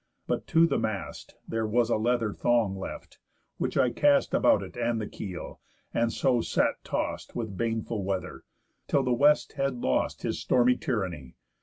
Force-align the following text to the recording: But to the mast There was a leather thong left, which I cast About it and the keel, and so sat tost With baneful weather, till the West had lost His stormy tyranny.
But 0.25 0.47
to 0.47 0.65
the 0.65 0.79
mast 0.79 1.35
There 1.47 1.67
was 1.67 1.91
a 1.91 1.95
leather 1.95 2.33
thong 2.33 2.75
left, 2.75 3.19
which 3.59 3.77
I 3.77 3.91
cast 3.91 4.33
About 4.33 4.63
it 4.63 4.75
and 4.75 4.99
the 4.99 5.05
keel, 5.05 5.59
and 5.93 6.11
so 6.11 6.41
sat 6.41 6.83
tost 6.83 7.35
With 7.35 7.55
baneful 7.55 8.03
weather, 8.03 8.43
till 8.87 9.03
the 9.03 9.13
West 9.13 9.53
had 9.57 9.75
lost 9.75 10.23
His 10.23 10.39
stormy 10.39 10.75
tyranny. 10.75 11.35